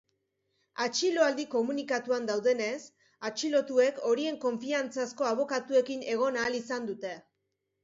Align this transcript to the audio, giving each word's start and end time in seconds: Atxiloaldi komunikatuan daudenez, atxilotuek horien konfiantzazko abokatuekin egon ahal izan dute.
Atxiloaldi 0.85 1.43
komunikatuan 1.51 2.25
daudenez, 2.29 2.79
atxilotuek 3.31 4.01
horien 4.11 4.41
konfiantzazko 4.47 5.31
abokatuekin 5.35 6.05
egon 6.17 6.43
ahal 6.45 6.61
izan 6.65 6.91
dute. 6.93 7.17